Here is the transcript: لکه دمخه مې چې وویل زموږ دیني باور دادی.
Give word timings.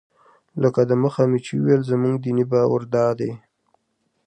لکه 0.61 0.81
دمخه 0.91 1.23
مې 1.29 1.39
چې 1.45 1.53
وویل 1.57 1.81
زموږ 1.91 2.15
دیني 2.23 2.45
باور 2.51 2.81
دادی. 2.93 3.31